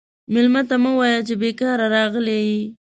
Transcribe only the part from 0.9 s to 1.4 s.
وایه چې